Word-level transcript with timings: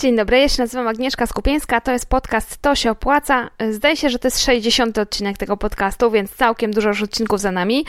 Dzień 0.00 0.16
dobry, 0.16 0.38
ja 0.38 0.48
się 0.48 0.62
nazywam 0.62 0.88
Agnieszka 0.88 1.26
Skupieńska, 1.26 1.80
to 1.80 1.92
jest 1.92 2.06
podcast 2.06 2.58
To 2.62 2.74
się 2.74 2.90
opłaca. 2.90 3.50
Zdaje 3.70 3.96
się, 3.96 4.10
że 4.10 4.18
to 4.18 4.26
jest 4.28 4.44
60 4.44 4.98
odcinek 4.98 5.38
tego 5.38 5.56
podcastu, 5.56 6.10
więc 6.10 6.30
całkiem 6.30 6.70
dużo 6.70 6.88
już 6.88 7.02
odcinków 7.02 7.40
za 7.40 7.52
nami. 7.52 7.84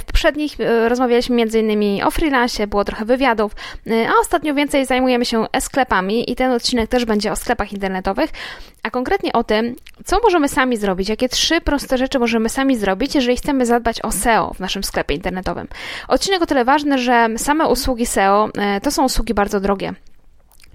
W 0.00 0.04
poprzednich 0.04 0.60
e, 0.60 0.88
rozmawialiśmy 0.88 1.42
m.in. 1.42 2.02
o 2.04 2.10
freelance, 2.10 2.66
było 2.66 2.84
trochę 2.84 3.04
wywiadów, 3.04 3.52
e, 3.86 4.08
a 4.08 4.12
ostatnio 4.20 4.54
więcej 4.54 4.86
zajmujemy 4.86 5.24
się 5.24 5.46
sklepami 5.60 6.30
i 6.30 6.36
ten 6.36 6.50
odcinek 6.50 6.90
też 6.90 7.04
będzie 7.04 7.32
o 7.32 7.36
sklepach 7.36 7.72
internetowych, 7.72 8.30
a 8.82 8.90
konkretnie 8.90 9.32
o 9.32 9.44
tym, 9.44 9.76
co 10.04 10.18
możemy 10.22 10.48
sami 10.48 10.76
zrobić, 10.76 11.08
jakie 11.08 11.28
trzy 11.28 11.60
proste 11.60 11.98
rzeczy 11.98 12.18
możemy 12.18 12.48
sami 12.48 12.76
zrobić, 12.76 13.14
jeżeli 13.14 13.36
chcemy 13.36 13.66
zadbać 13.66 14.02
o 14.02 14.12
SEO 14.12 14.54
w 14.54 14.60
naszym 14.60 14.84
sklepie 14.84 15.14
internetowym. 15.14 15.68
Odcinek 16.08 16.42
o 16.42 16.46
tyle 16.46 16.64
ważny, 16.64 16.98
że 16.98 17.28
same 17.36 17.68
usługi 17.68 18.06
SEO 18.06 18.48
e, 18.58 18.80
to 18.80 18.90
są 18.90 19.04
usługi 19.04 19.34
bardzo 19.34 19.60
drogie. 19.60 19.94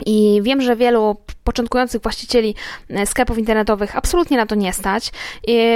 I 0.05 0.39
wiem, 0.43 0.61
że 0.61 0.75
wielu 0.75 1.15
początkujących 1.51 2.01
właścicieli 2.01 2.55
e, 2.89 3.05
sklepów 3.05 3.37
internetowych 3.37 3.95
absolutnie 3.95 4.37
na 4.37 4.45
to 4.45 4.55
nie 4.55 4.73
stać. 4.73 5.11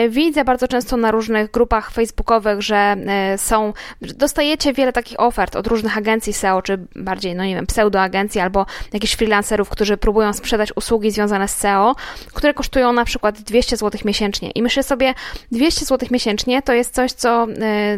Widzę 0.09 0.45
bardzo 0.45 0.67
często 0.67 0.97
na 0.97 1.11
różnych 1.11 1.51
grupach 1.51 1.91
facebookowych, 1.91 2.61
że 2.61 2.75
e, 2.75 3.37
są, 3.37 3.73
dostajecie 4.01 4.73
wiele 4.73 4.93
takich 4.93 5.19
ofert 5.19 5.55
od 5.55 5.67
różnych 5.67 5.97
agencji 5.97 6.33
SEO, 6.33 6.61
czy 6.61 6.77
bardziej, 6.95 7.35
no 7.35 7.45
nie 7.45 7.55
wiem, 7.55 7.65
pseudoagencji 7.65 8.41
albo 8.41 8.65
jakichś 8.93 9.15
freelancerów, 9.15 9.69
którzy 9.69 9.97
próbują 9.97 10.33
sprzedać 10.33 10.69
usługi 10.75 11.11
związane 11.11 11.47
z 11.47 11.55
SEO, 11.55 11.95
które 12.33 12.53
kosztują 12.53 12.93
na 12.93 13.05
przykład 13.05 13.41
200 13.41 13.77
zł 13.77 14.01
miesięcznie. 14.05 14.51
I 14.51 14.63
myślę 14.63 14.83
sobie, 14.83 15.13
200 15.51 15.85
zł 15.85 16.09
miesięcznie 16.11 16.61
to 16.61 16.73
jest 16.73 16.93
coś, 16.93 17.11
co 17.11 17.47
e, 17.61 17.97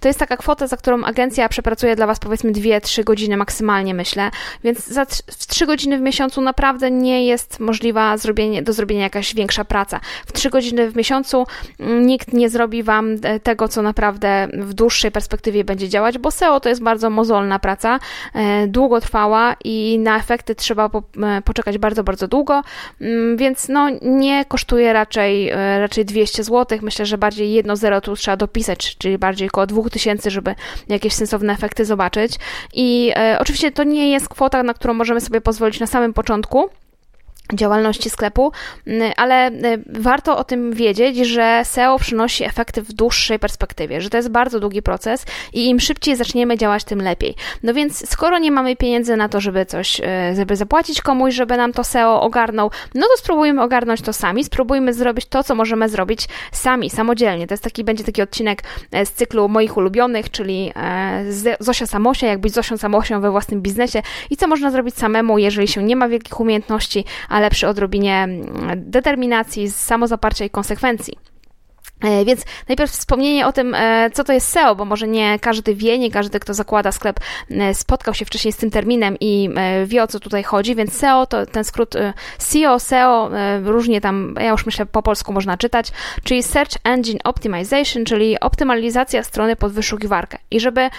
to 0.00 0.08
jest 0.08 0.18
taka 0.18 0.36
kwota, 0.36 0.66
za 0.66 0.76
którą 0.76 1.04
agencja 1.04 1.48
przepracuje 1.48 1.96
dla 1.96 2.06
Was 2.06 2.18
powiedzmy 2.18 2.52
2-3 2.52 3.04
godziny 3.04 3.36
maksymalnie, 3.36 3.94
myślę, 3.94 4.30
więc 4.64 4.86
za 4.86 5.06
3 5.48 5.66
godziny 5.66 5.98
w 5.98 6.00
miesiącu 6.00 6.40
naprawdę 6.40 6.90
nie 7.00 7.26
jest 7.26 7.60
możliwa 7.60 8.16
zrobienie, 8.16 8.62
do 8.62 8.72
zrobienia 8.72 9.02
jakaś 9.02 9.34
większa 9.34 9.64
praca. 9.64 10.00
W 10.26 10.32
3 10.32 10.50
godziny 10.50 10.90
w 10.90 10.96
miesiącu 10.96 11.46
mm, 11.80 12.06
nikt 12.06 12.32
nie 12.32 12.50
zrobi 12.50 12.82
Wam 12.82 13.16
e, 13.22 13.40
tego, 13.40 13.68
co 13.68 13.82
naprawdę 13.82 14.48
w 14.52 14.74
dłuższej 14.74 15.10
perspektywie 15.10 15.64
będzie 15.64 15.88
działać, 15.88 16.18
bo 16.18 16.30
SEO 16.30 16.60
to 16.60 16.68
jest 16.68 16.82
bardzo 16.82 17.10
mozolna 17.10 17.58
praca, 17.58 17.98
e, 18.34 18.66
długotrwała 18.66 19.56
i 19.64 19.98
na 19.98 20.18
efekty 20.18 20.54
trzeba 20.54 20.88
po, 20.88 21.02
e, 21.22 21.42
poczekać 21.42 21.78
bardzo, 21.78 22.04
bardzo 22.04 22.28
długo, 22.28 22.62
mm, 23.00 23.36
więc 23.36 23.68
no 23.68 23.88
nie 24.02 24.44
kosztuje 24.44 24.92
raczej, 24.92 25.50
raczej 25.78 26.04
200 26.04 26.44
zł. 26.44 26.78
Myślę, 26.82 27.06
że 27.06 27.18
bardziej 27.18 27.52
jedno 27.52 27.76
zero 27.76 28.00
tu 28.00 28.16
trzeba 28.16 28.36
dopisać, 28.36 28.96
czyli 28.96 29.18
bardziej 29.18 29.48
około 29.48 29.66
2000, 29.66 30.30
żeby 30.30 30.54
jakieś 30.88 31.12
sensowne 31.12 31.52
efekty 31.52 31.84
zobaczyć. 31.84 32.36
I 32.74 33.12
oczywiście 33.38 33.70
to 33.72 33.84
nie 33.84 34.10
jest 34.10 34.28
kwota, 34.28 34.62
na 34.62 34.74
którą 34.74 34.94
możemy 34.94 35.20
sobie 35.20 35.40
pozwolić 35.40 35.80
na 35.80 35.86
samym 35.86 36.12
początku, 36.14 36.70
działalności 37.52 38.10
sklepu, 38.10 38.52
mm, 38.86 39.12
ale 39.16 39.50
y, 39.50 39.84
warto 39.86 40.38
o 40.38 40.44
tym 40.44 40.72
wiedzieć, 40.72 41.16
że 41.26 41.62
SEO 41.64 41.98
przynosi 41.98 42.44
efekty 42.44 42.82
w 42.82 42.92
dłuższej 42.92 43.38
perspektywie, 43.38 44.00
że 44.00 44.10
to 44.10 44.16
jest 44.16 44.28
bardzo 44.28 44.60
długi 44.60 44.82
proces 44.82 45.26
i 45.52 45.68
im 45.68 45.80
szybciej 45.80 46.16
zaczniemy 46.16 46.56
działać, 46.56 46.84
tym 46.84 47.02
lepiej. 47.02 47.34
No 47.62 47.74
więc 47.74 48.10
skoro 48.10 48.38
nie 48.38 48.50
mamy 48.50 48.76
pieniędzy 48.76 49.16
na 49.16 49.28
to, 49.28 49.40
żeby 49.40 49.66
coś, 49.66 50.00
y, 50.00 50.04
żeby 50.36 50.56
zapłacić 50.56 51.02
komuś, 51.02 51.34
żeby 51.34 51.56
nam 51.56 51.72
to 51.72 51.84
SEO 51.84 52.22
ogarnął, 52.22 52.70
no 52.94 53.06
to 53.06 53.16
spróbujmy 53.16 53.62
ogarnąć 53.62 54.00
to 54.00 54.12
sami, 54.12 54.44
spróbujmy 54.44 54.94
zrobić 54.94 55.26
to, 55.26 55.44
co 55.44 55.54
możemy 55.54 55.88
zrobić 55.88 56.28
sami, 56.52 56.90
samodzielnie. 56.90 57.46
To 57.46 57.54
jest 57.54 57.64
taki, 57.64 57.84
będzie 57.84 58.04
taki 58.04 58.22
odcinek 58.22 58.62
e, 58.92 59.06
z 59.06 59.12
cyklu 59.12 59.48
moich 59.48 59.76
ulubionych, 59.76 60.30
czyli 60.30 60.72
e, 60.76 61.24
Zosia 61.60 61.86
Samosia, 61.86 62.26
jak 62.26 62.40
być 62.40 62.54
Zosią 62.54 62.76
Samosią 62.76 63.20
we 63.20 63.30
własnym 63.30 63.62
biznesie 63.62 64.02
i 64.30 64.36
co 64.36 64.46
można 64.46 64.70
zrobić 64.70 64.94
samemu, 64.94 65.38
jeżeli 65.38 65.68
się 65.68 65.82
nie 65.82 65.96
ma 65.96 66.08
wielkich 66.08 66.40
umiejętności, 66.40 67.04
ale 67.28 67.39
przy 67.50 67.68
odrobinie 67.68 68.16
mm, 68.16 68.90
determinacji, 68.90 69.70
samozaparcia 69.70 70.44
i 70.44 70.50
konsekwencji. 70.50 71.14
E, 72.00 72.24
więc 72.24 72.44
najpierw 72.68 72.90
wspomnienie 72.90 73.46
o 73.46 73.52
tym, 73.52 73.74
e, 73.74 74.10
co 74.12 74.24
to 74.24 74.32
jest 74.32 74.48
SEO, 74.48 74.74
bo 74.74 74.84
może 74.84 75.08
nie 75.08 75.38
każdy 75.38 75.74
wie, 75.74 75.98
nie 75.98 76.10
każdy, 76.10 76.40
kto 76.40 76.54
zakłada 76.54 76.92
sklep, 76.92 77.20
e, 77.50 77.74
spotkał 77.74 78.14
się 78.14 78.24
wcześniej 78.24 78.52
z 78.52 78.56
tym 78.56 78.70
terminem 78.70 79.16
i 79.20 79.50
wie 79.86 80.02
o 80.02 80.06
co 80.06 80.20
tutaj 80.20 80.42
chodzi, 80.42 80.74
więc 80.74 80.92
SEO 80.92 81.26
to 81.26 81.46
ten 81.46 81.64
skrót 81.64 81.94
SEO, 82.38 82.78
SEO, 82.78 83.30
różnie 83.64 84.00
tam, 84.00 84.34
ja 84.40 84.50
już 84.50 84.66
myślę 84.66 84.86
po 84.86 85.02
polsku 85.02 85.32
można 85.32 85.56
czytać, 85.56 85.92
czyli 86.24 86.42
Search 86.42 86.72
Engine 86.84 87.18
Optimization, 87.24 88.04
czyli 88.04 88.40
optymalizacja 88.40 89.22
strony 89.22 89.56
pod 89.56 89.72
wyszukiwarkę. 89.72 90.38
I 90.50 90.60
żeby 90.60 90.90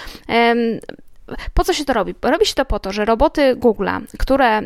po 1.53 1.63
co 1.63 1.73
się 1.73 1.85
to 1.85 1.93
robi? 1.93 2.15
Robi 2.21 2.45
się 2.45 2.53
to 2.53 2.65
po 2.65 2.79
to, 2.79 2.91
że 2.91 3.05
roboty 3.05 3.55
Google'a, 3.55 4.01
które 4.19 4.61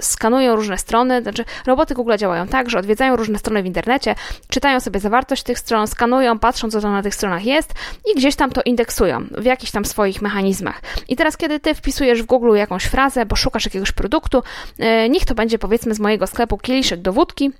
skanują 0.00 0.56
różne 0.56 0.78
strony, 0.78 1.22
znaczy 1.22 1.44
roboty 1.66 1.94
Google 1.94 2.16
działają 2.16 2.48
tak, 2.48 2.70
że 2.70 2.78
odwiedzają 2.78 3.16
różne 3.16 3.38
strony 3.38 3.62
w 3.62 3.66
internecie, 3.66 4.14
czytają 4.48 4.80
sobie 4.80 5.00
zawartość 5.00 5.42
tych 5.42 5.58
stron, 5.58 5.86
skanują, 5.86 6.38
patrzą, 6.38 6.70
co 6.70 6.80
tam 6.80 6.92
na 6.92 7.02
tych 7.02 7.14
stronach 7.14 7.44
jest 7.44 7.74
i 8.12 8.18
gdzieś 8.18 8.36
tam 8.36 8.50
to 8.50 8.62
indeksują 8.64 9.26
w 9.30 9.44
jakichś 9.44 9.72
tam 9.72 9.84
swoich 9.84 10.22
mechanizmach. 10.22 10.82
I 11.08 11.16
teraz, 11.16 11.36
kiedy 11.36 11.60
ty 11.60 11.74
wpisujesz 11.74 12.22
w 12.22 12.26
Google 12.26 12.56
jakąś 12.56 12.84
frazę, 12.84 13.26
bo 13.26 13.36
szukasz 13.36 13.64
jakiegoś 13.64 13.92
produktu, 13.92 14.42
e, 14.78 15.08
niech 15.08 15.24
to 15.24 15.34
będzie 15.34 15.58
powiedzmy 15.58 15.94
z 15.94 16.00
mojego 16.00 16.26
sklepu 16.26 16.58
kieliszek 16.58 17.00
do 17.00 17.12
wódki, 17.12 17.52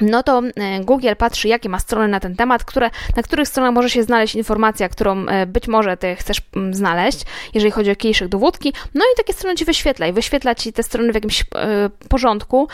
no 0.00 0.22
to 0.22 0.42
e, 0.56 0.80
Google 0.80 1.08
patrzy, 1.18 1.48
jakie 1.48 1.68
ma 1.68 1.78
strony 1.78 2.08
na 2.08 2.20
ten 2.20 2.36
temat, 2.36 2.64
które, 2.64 2.90
na 3.16 3.22
których 3.22 3.48
stronach 3.48 3.74
może 3.74 3.90
się 3.90 4.02
znaleźć 4.02 4.34
informacja, 4.34 4.88
którą 4.88 5.26
e, 5.26 5.46
być 5.46 5.68
może 5.68 5.96
ty 5.96 6.16
chcesz 6.16 6.40
mm, 6.56 6.74
znaleźć, 6.74 7.24
jeżeli 7.54 7.70
chodzi 7.70 7.90
o 7.90 7.96
kieliszek 7.96 8.28
do 8.28 8.38
wódki. 8.38 8.72
No 8.94 9.04
i 9.14 9.16
takie 9.16 9.32
strony 9.32 9.56
ci 9.56 9.64
wyświetla 9.64 10.06
i 10.06 10.12
wyświetla 10.12 10.54
ci 10.54 10.72
te 10.72 10.82
strony 10.82 11.12
w 11.12 11.14
jakimś 11.14 11.40
e, 11.40 11.46
porządku, 12.08 12.68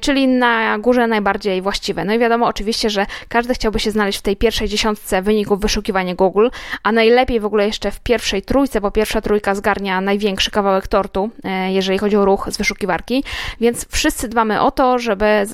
czyli 0.00 0.28
na 0.28 0.78
górze 0.78 1.06
najbardziej 1.06 1.62
właściwe. 1.62 2.04
No 2.04 2.14
i 2.14 2.18
wiadomo 2.18 2.46
oczywiście, 2.46 2.90
że 2.90 3.06
każdy 3.28 3.54
chciałby 3.54 3.80
się 3.80 3.90
znaleźć 3.90 4.18
w 4.18 4.22
tej 4.22 4.36
pierwszej 4.36 4.68
dziesiątce 4.68 5.22
wyników 5.22 5.60
wyszukiwania 5.60 6.14
Google, 6.14 6.48
a 6.82 6.92
najlepiej 6.92 7.40
w 7.40 7.44
ogóle 7.44 7.66
jeszcze 7.66 7.90
w 7.90 8.00
pierwszej 8.00 8.42
trójce, 8.42 8.80
bo 8.80 8.90
pierwsza 8.90 9.20
trójka 9.20 9.54
zgarnia 9.54 10.00
największy 10.00 10.50
kawałek 10.50 10.88
tortu, 10.88 11.30
jeżeli 11.68 11.98
chodzi 11.98 12.16
o 12.16 12.24
ruch 12.24 12.48
z 12.50 12.56
wyszukiwarki, 12.56 13.24
więc 13.60 13.86
wszyscy 13.90 14.28
dbamy 14.28 14.60
o 14.60 14.70
to, 14.70 14.98
żeby 14.98 15.46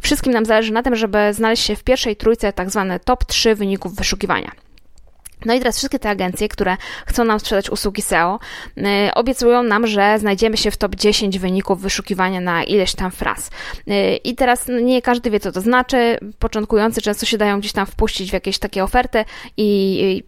wszystkim 0.00 0.32
nam 0.32 0.45
zależy 0.46 0.72
na 0.72 0.82
tym, 0.82 0.96
żeby 0.96 1.18
znaleźć 1.32 1.64
się 1.64 1.76
w 1.76 1.84
pierwszej 1.84 2.16
trójce 2.16 2.52
tak 2.52 2.70
zwane 2.70 3.00
top 3.00 3.24
3 3.24 3.54
wyników 3.54 3.94
wyszukiwania. 3.94 4.50
No 5.44 5.54
i 5.54 5.58
teraz 5.58 5.76
wszystkie 5.76 5.98
te 5.98 6.10
agencje, 6.10 6.48
które 6.48 6.76
chcą 7.06 7.24
nam 7.24 7.40
sprzedać 7.40 7.70
usługi 7.70 8.02
SEO, 8.02 8.38
yy, 8.76 8.84
obiecują 9.14 9.62
nam, 9.62 9.86
że 9.86 10.18
znajdziemy 10.18 10.56
się 10.56 10.70
w 10.70 10.76
top 10.76 10.94
10 10.94 11.38
wyników 11.38 11.80
wyszukiwania 11.80 12.40
na 12.40 12.64
ileś 12.64 12.94
tam 12.94 13.10
fraz. 13.10 13.50
Yy, 13.86 14.16
I 14.16 14.34
teraz 14.34 14.68
no, 14.68 14.80
nie 14.80 15.02
każdy 15.02 15.30
wie, 15.30 15.40
co 15.40 15.52
to 15.52 15.60
znaczy. 15.60 16.18
Początkujący 16.38 17.02
często 17.02 17.26
się 17.26 17.38
dają 17.38 17.60
gdzieś 17.60 17.72
tam 17.72 17.86
wpuścić 17.86 18.30
w 18.30 18.32
jakieś 18.32 18.58
takie 18.58 18.84
oferty 18.84 19.24
i 19.56 20.24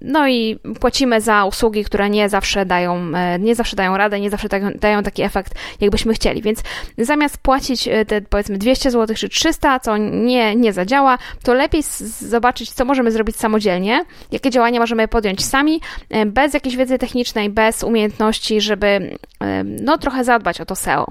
no 0.00 0.28
i 0.28 0.58
płacimy 0.80 1.20
za 1.20 1.44
usługi, 1.44 1.84
które 1.84 2.10
nie 2.10 2.28
zawsze 2.28 2.66
dają, 2.66 3.12
e, 3.14 3.38
nie 3.38 3.54
zawsze 3.54 3.76
dają 3.76 3.96
radę, 3.96 4.20
nie 4.20 4.30
zawsze 4.30 4.48
dają, 4.48 4.70
dają 4.70 5.02
taki 5.02 5.22
efekt, 5.22 5.54
jakbyśmy 5.80 6.14
chcieli. 6.14 6.42
Więc 6.42 6.62
zamiast 6.98 7.38
płacić 7.38 7.88
e, 7.88 8.04
te 8.04 8.20
powiedzmy 8.20 8.58
200 8.58 8.90
zł 8.90 9.16
czy 9.16 9.28
300, 9.28 9.80
co 9.80 9.96
nie, 9.96 10.56
nie 10.56 10.72
zadziała, 10.72 11.18
to 11.42 11.54
lepiej 11.54 11.82
zobaczyć, 12.20 12.72
co 12.72 12.84
możemy 12.84 13.10
zrobić 13.10 13.36
samodzielnie, 13.36 14.04
jakie 14.32 14.50
działania 14.50 14.80
możemy 14.80 15.08
podjąć 15.08 15.44
sami, 15.44 15.80
e, 16.10 16.26
bez 16.26 16.54
jakiejś 16.54 16.76
wiedzy 16.76 16.98
technicznej, 16.98 17.50
bez 17.50 17.82
umiejętności, 17.82 18.60
żeby 18.60 19.18
no 19.64 19.98
trochę 19.98 20.24
zadbać 20.24 20.60
o 20.60 20.64
to 20.64 20.76
SEO 20.76 21.06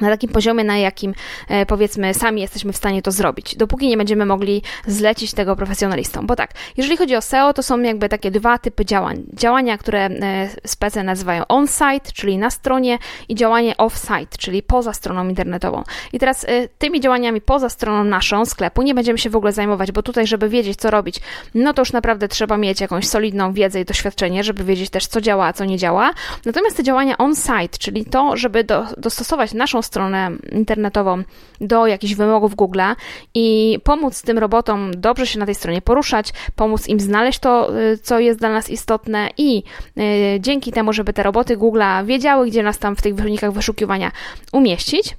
na 0.00 0.08
takim 0.08 0.30
poziomie, 0.30 0.64
na 0.64 0.78
jakim 0.78 1.14
e, 1.48 1.66
powiedzmy 1.66 2.14
sami 2.14 2.40
jesteśmy 2.40 2.72
w 2.72 2.76
stanie 2.76 3.02
to 3.02 3.12
zrobić, 3.12 3.56
dopóki 3.56 3.88
nie 3.88 3.96
będziemy 3.96 4.26
mogli 4.26 4.62
zlecić 4.86 5.32
tego 5.32 5.56
profesjonalistom. 5.56 6.26
Bo 6.26 6.36
tak, 6.36 6.50
jeżeli 6.76 6.96
chodzi 6.96 7.16
o 7.16 7.20
SEO, 7.20 7.52
to 7.52 7.62
są 7.62 7.80
jakby 7.80 8.08
takie 8.08 8.30
dwa 8.30 8.58
typy 8.58 8.84
działań. 8.84 9.22
Działania, 9.32 9.78
które 9.78 10.06
e, 10.06 10.48
spece 10.66 11.02
nazywają 11.02 11.46
on-site, 11.48 12.12
czyli 12.14 12.38
na 12.38 12.50
stronie 12.50 12.98
i 13.28 13.34
działanie 13.34 13.74
off-site, 13.76 14.38
czyli 14.38 14.62
poza 14.62 14.92
stroną 14.92 15.28
internetową. 15.28 15.82
I 16.12 16.18
teraz 16.18 16.44
e, 16.44 16.68
tymi 16.68 17.00
działaniami 17.00 17.40
poza 17.40 17.68
stroną 17.68 18.04
naszą 18.04 18.44
sklepu 18.44 18.82
nie 18.82 18.94
będziemy 18.94 19.18
się 19.18 19.30
w 19.30 19.36
ogóle 19.36 19.52
zajmować, 19.52 19.92
bo 19.92 20.02
tutaj, 20.02 20.26
żeby 20.26 20.48
wiedzieć, 20.48 20.78
co 20.78 20.90
robić, 20.90 21.20
no 21.54 21.74
to 21.74 21.82
już 21.82 21.92
naprawdę 21.92 22.28
trzeba 22.28 22.56
mieć 22.56 22.80
jakąś 22.80 23.08
solidną 23.08 23.52
wiedzę 23.52 23.80
i 23.80 23.84
doświadczenie, 23.84 24.44
żeby 24.44 24.64
wiedzieć 24.64 24.90
też, 24.90 25.06
co 25.06 25.20
działa, 25.20 25.46
a 25.46 25.52
co 25.52 25.64
nie 25.64 25.78
działa. 25.78 26.10
Natomiast 26.44 26.76
te 26.76 26.82
działania 26.82 27.18
on-site, 27.18 27.78
czyli 27.78 28.04
to, 28.04 28.36
żeby 28.36 28.64
do, 28.64 28.86
dostosować 28.96 29.54
naszą 29.54 29.82
stronę 29.88 30.30
internetową 30.52 31.22
do 31.60 31.86
jakichś 31.86 32.14
wymogów 32.14 32.56
Google'a 32.56 32.94
i 33.34 33.78
pomóc 33.84 34.22
tym 34.22 34.38
robotom 34.38 34.90
dobrze 34.96 35.26
się 35.26 35.38
na 35.38 35.46
tej 35.46 35.54
stronie 35.54 35.82
poruszać, 35.82 36.32
pomóc 36.56 36.88
im 36.88 37.00
znaleźć 37.00 37.38
to, 37.38 37.78
y, 37.78 37.98
co 37.98 38.18
jest 38.18 38.38
dla 38.38 38.48
nas 38.48 38.70
istotne 38.70 39.28
i 39.38 39.62
y, 39.98 40.40
dzięki 40.40 40.72
temu, 40.72 40.92
żeby 40.92 41.12
te 41.12 41.22
roboty 41.22 41.56
Google'a 41.56 42.06
wiedziały, 42.06 42.46
gdzie 42.46 42.62
nas 42.62 42.78
tam 42.78 42.96
w 42.96 43.02
tych 43.02 43.14
wynikach 43.14 43.52
wyszukiwania 43.52 44.12
umieścić 44.52 45.16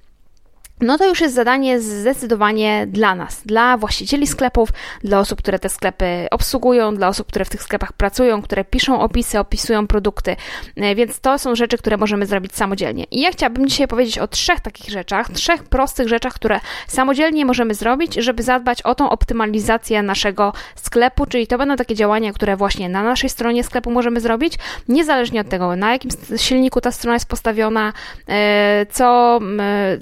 no 0.81 0.97
to 0.97 1.07
już 1.07 1.21
jest 1.21 1.35
zadanie 1.35 1.79
zdecydowanie 1.79 2.87
dla 2.87 3.15
nas, 3.15 3.41
dla 3.45 3.77
właścicieli 3.77 4.27
sklepów, 4.27 4.69
dla 5.03 5.19
osób, 5.19 5.39
które 5.39 5.59
te 5.59 5.69
sklepy 5.69 6.27
obsługują, 6.31 6.95
dla 6.95 7.07
osób, 7.07 7.27
które 7.27 7.45
w 7.45 7.49
tych 7.49 7.63
sklepach 7.63 7.93
pracują, 7.93 8.41
które 8.41 8.65
piszą 8.65 9.01
opisy, 9.01 9.39
opisują 9.39 9.87
produkty, 9.87 10.35
e, 10.75 10.95
więc 10.95 11.19
to 11.19 11.39
są 11.39 11.55
rzeczy, 11.55 11.77
które 11.77 11.97
możemy 11.97 12.25
zrobić 12.25 12.55
samodzielnie. 12.55 13.03
I 13.11 13.21
ja 13.21 13.31
chciałabym 13.31 13.67
dzisiaj 13.67 13.87
powiedzieć 13.87 14.17
o 14.17 14.27
trzech 14.27 14.59
takich 14.59 14.89
rzeczach, 14.89 15.29
trzech 15.31 15.63
prostych 15.63 16.07
rzeczach, 16.07 16.33
które 16.33 16.59
samodzielnie 16.87 17.45
możemy 17.45 17.73
zrobić, 17.73 18.15
żeby 18.15 18.43
zadbać 18.43 18.81
o 18.81 18.95
tą 18.95 19.09
optymalizację 19.09 20.03
naszego 20.03 20.53
sklepu, 20.75 21.25
czyli 21.25 21.47
to 21.47 21.57
będą 21.57 21.75
takie 21.75 21.95
działania, 21.95 22.33
które 22.33 22.57
właśnie 22.57 22.89
na 22.89 23.03
naszej 23.03 23.29
stronie 23.29 23.63
sklepu 23.63 23.91
możemy 23.91 24.19
zrobić, 24.19 24.53
niezależnie 24.87 25.41
od 25.41 25.49
tego, 25.49 25.75
na 25.75 25.91
jakim 25.91 26.11
silniku 26.37 26.81
ta 26.81 26.91
strona 26.91 27.13
jest 27.13 27.29
postawiona, 27.29 27.93
e, 28.29 28.85
co, 28.91 29.39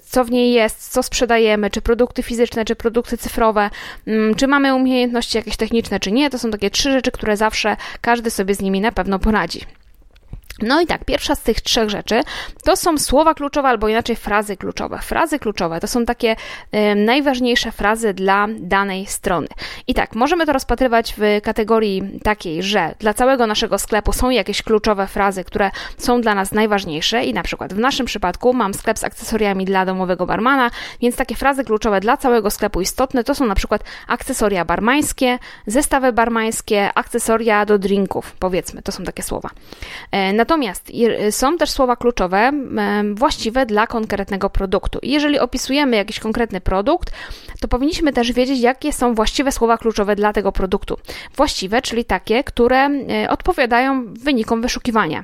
co 0.03 0.25
w 0.25 0.31
niej 0.31 0.53
jest, 0.53 0.66
jest, 0.67 0.91
co 0.91 1.03
sprzedajemy, 1.03 1.69
czy 1.69 1.81
produkty 1.81 2.23
fizyczne, 2.23 2.65
czy 2.65 2.75
produkty 2.75 3.17
cyfrowe, 3.17 3.69
mm, 4.07 4.35
czy 4.35 4.47
mamy 4.47 4.75
umiejętności 4.75 5.37
jakieś 5.37 5.57
techniczne, 5.57 5.99
czy 5.99 6.11
nie. 6.11 6.29
To 6.29 6.39
są 6.39 6.51
takie 6.51 6.69
trzy 6.69 6.91
rzeczy, 6.91 7.11
które 7.11 7.37
zawsze 7.37 7.77
każdy 8.01 8.31
sobie 8.31 8.55
z 8.55 8.61
nimi 8.61 8.81
na 8.81 8.91
pewno 8.91 9.19
poradzi. 9.19 9.61
No 10.61 10.81
i 10.81 10.87
tak, 10.87 11.05
pierwsza 11.05 11.35
z 11.35 11.41
tych 11.41 11.61
trzech 11.61 11.89
rzeczy 11.89 12.21
to 12.63 12.75
są 12.75 12.97
słowa 12.97 13.33
kluczowe, 13.33 13.69
albo 13.69 13.87
inaczej 13.87 14.15
frazy 14.15 14.57
kluczowe. 14.57 14.99
Frazy 15.01 15.39
kluczowe 15.39 15.79
to 15.79 15.87
są 15.87 16.05
takie 16.05 16.35
y, 16.91 16.95
najważniejsze 16.95 17.71
frazy 17.71 18.13
dla 18.13 18.47
danej 18.59 19.05
strony. 19.05 19.47
I 19.87 19.93
tak, 19.93 20.15
możemy 20.15 20.45
to 20.45 20.53
rozpatrywać 20.53 21.13
w 21.17 21.21
kategorii 21.43 22.19
takiej, 22.23 22.63
że 22.63 22.95
dla 22.99 23.13
całego 23.13 23.47
naszego 23.47 23.79
sklepu 23.79 24.13
są 24.13 24.29
jakieś 24.29 24.61
kluczowe 24.61 25.07
frazy, 25.07 25.43
które 25.43 25.71
są 25.97 26.21
dla 26.21 26.35
nas 26.35 26.51
najważniejsze 26.51 27.25
i 27.25 27.33
na 27.33 27.43
przykład 27.43 27.73
w 27.73 27.79
naszym 27.79 28.05
przypadku 28.05 28.53
mam 28.53 28.73
sklep 28.73 28.97
z 28.97 29.03
akcesoriami 29.03 29.65
dla 29.65 29.85
domowego 29.85 30.25
barmana, 30.25 30.71
więc 31.01 31.15
takie 31.15 31.35
frazy 31.35 31.63
kluczowe 31.63 31.99
dla 31.99 32.17
całego 32.17 32.51
sklepu 32.51 32.81
istotne 32.81 33.23
to 33.23 33.35
są 33.35 33.45
na 33.45 33.55
przykład 33.55 33.83
akcesoria 34.07 34.65
barmańskie, 34.65 35.39
zestawy 35.67 36.13
barmańskie, 36.13 36.93
akcesoria 36.95 37.65
do 37.65 37.77
drinków, 37.77 38.35
powiedzmy, 38.39 38.81
to 38.81 38.91
są 38.91 39.03
takie 39.03 39.23
słowa. 39.23 39.49
E, 40.11 40.33
Natomiast 40.47 40.91
są 41.31 41.57
też 41.57 41.69
słowa 41.69 41.95
kluczowe 41.95 42.51
właściwe 43.13 43.65
dla 43.65 43.87
konkretnego 43.87 44.49
produktu. 44.49 44.99
jeżeli 45.03 45.39
opisujemy 45.39 45.95
jakiś 45.95 46.19
konkretny 46.19 46.61
produkt, 46.61 47.11
to 47.59 47.67
powinniśmy 47.67 48.13
też 48.13 48.31
wiedzieć, 48.31 48.59
jakie 48.59 48.93
są 48.93 49.13
właściwe 49.13 49.51
słowa 49.51 49.77
kluczowe 49.77 50.15
dla 50.15 50.33
tego 50.33 50.51
produktu. 50.51 50.97
Właściwe, 51.35 51.81
czyli 51.81 52.05
takie, 52.05 52.43
które 52.43 52.89
odpowiadają 53.29 54.13
wynikom 54.13 54.61
wyszukiwania. 54.61 55.23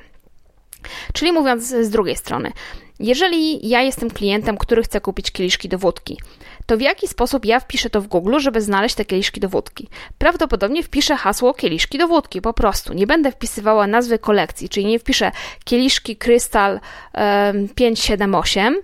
Czyli 1.13 1.31
mówiąc 1.31 1.63
z 1.63 1.89
drugiej 1.89 2.15
strony, 2.15 2.51
jeżeli 2.99 3.69
ja 3.69 3.81
jestem 3.81 4.11
klientem, 4.11 4.57
który 4.57 4.83
chce 4.83 5.01
kupić 5.01 5.31
kieliszki 5.31 5.69
do 5.69 5.77
wódki, 5.77 6.17
to 6.65 6.77
w 6.77 6.81
jaki 6.81 7.07
sposób 7.07 7.45
ja 7.45 7.59
wpiszę 7.59 7.89
to 7.89 8.01
w 8.01 8.07
Google, 8.07 8.39
żeby 8.39 8.61
znaleźć 8.61 8.95
te 8.95 9.05
kieliszki 9.05 9.39
do 9.39 9.49
wódki? 9.49 9.89
Prawdopodobnie 10.17 10.83
wpiszę 10.83 11.15
hasło 11.15 11.53
kieliszki 11.53 11.97
do 11.97 12.07
wódki, 12.07 12.41
po 12.41 12.53
prostu. 12.53 12.93
Nie 12.93 13.07
będę 13.07 13.31
wpisywała 13.31 13.87
nazwy 13.87 14.19
kolekcji, 14.19 14.69
czyli 14.69 14.85
nie 14.85 14.99
wpiszę 14.99 15.31
kieliszki 15.63 16.15
Krystal 16.15 16.79
um, 17.13 17.69
578, 17.75 18.75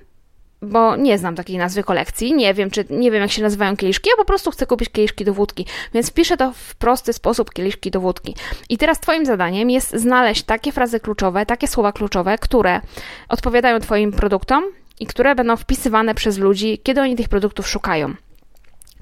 bo 0.62 0.96
nie 0.96 1.18
znam 1.18 1.36
takiej 1.36 1.58
nazwy 1.58 1.84
kolekcji, 1.84 2.34
nie 2.34 2.54
wiem, 2.54 2.72
czy 2.72 2.86
nie 2.90 3.12
wiem, 3.12 3.22
jak 3.22 3.31
się 3.31 3.42
nazywają 3.42 3.78
kieliszki, 3.78 4.10
ja 4.10 4.16
po 4.18 4.25
prostu 4.25 4.52
chcę 4.52 4.66
kupić 4.66 4.90
kieliszki 4.90 5.25
do 5.25 5.34
wódki, 5.34 5.66
więc 5.94 6.10
wpiszę 6.10 6.38
to 6.38 6.54
w 6.54 6.75
prosty 6.75 7.14
sposób 7.14 7.54
kieliszki 7.54 7.92
do 7.92 8.00
wódki. 8.02 8.36
I 8.70 8.78
teraz 8.78 9.00
Twoim 9.00 9.25
zadaniem 9.25 9.70
jest 9.70 9.96
znaleźć 9.96 10.44
takie 10.44 10.72
frazy 10.72 11.00
kluczowe, 11.00 11.46
takie 11.46 11.68
słowa 11.68 11.92
kluczowe, 11.92 12.38
które 12.38 12.82
odpowiadają 13.30 13.80
Twoim 13.80 14.12
produktom 14.12 14.64
i 15.00 15.06
które 15.06 15.36
będą 15.36 15.57
wpisywane 15.57 16.16
przez 16.16 16.38
ludzi, 16.38 16.80
kiedy 16.84 17.01
oni 17.01 17.16
tych 17.16 17.30
produktów 17.30 17.68
szukają. 17.68 18.13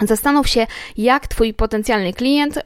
Zastanów 0.01 0.47
się, 0.47 0.67
jak 0.97 1.27
Twój 1.27 1.53
potencjalny 1.53 2.13
klient 2.13 2.57
y, 2.57 2.61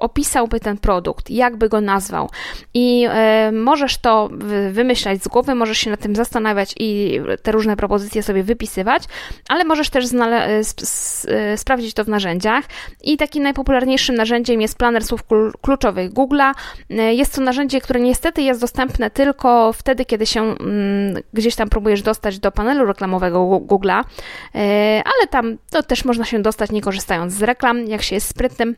opisałby 0.00 0.60
ten 0.60 0.78
produkt, 0.78 1.30
jakby 1.30 1.68
go 1.68 1.80
nazwał. 1.80 2.30
I 2.74 3.06
y, 3.48 3.52
możesz 3.52 3.98
to 3.98 4.30
wymyślać 4.70 5.22
z 5.22 5.28
głowy, 5.28 5.54
możesz 5.54 5.78
się 5.78 5.90
nad 5.90 6.00
tym 6.00 6.16
zastanawiać 6.16 6.74
i 6.78 7.20
te 7.42 7.52
różne 7.52 7.76
propozycje 7.76 8.22
sobie 8.22 8.42
wypisywać, 8.42 9.02
ale 9.48 9.64
możesz 9.64 9.90
też 9.90 10.04
y, 10.04 11.58
sprawdzić 11.58 11.94
to 11.94 12.04
w 12.04 12.08
narzędziach. 12.08 12.64
I 13.02 13.16
takim 13.16 13.42
najpopularniejszym 13.42 14.14
narzędziem 14.14 14.60
jest 14.60 14.78
planer 14.78 15.04
słów 15.04 15.20
kluczowych 15.62 16.12
Google'a. 16.12 16.52
Jest 16.90 17.34
to 17.34 17.40
narzędzie, 17.40 17.80
które 17.80 18.00
niestety 18.00 18.42
jest 18.42 18.60
dostępne 18.60 19.10
tylko 19.10 19.72
wtedy, 19.72 20.04
kiedy 20.04 20.26
się 20.26 20.42
mm, 20.42 21.22
gdzieś 21.32 21.54
tam 21.54 21.68
próbujesz 21.68 22.02
dostać 22.02 22.38
do 22.38 22.52
panelu 22.52 22.84
reklamowego 22.84 23.38
Google'a, 23.40 24.04
ale 25.04 25.26
tam 25.30 25.56
to 25.70 25.82
też 25.82 26.04
można 26.04 26.24
się 26.24 26.42
dostać 26.42 26.51
dostać 26.52 26.70
nie 26.70 26.80
korzystając 26.80 27.32
z 27.32 27.42
reklam, 27.42 27.86
jak 27.86 28.02
się 28.02 28.14
jest 28.14 28.28
sprytnym. 28.28 28.76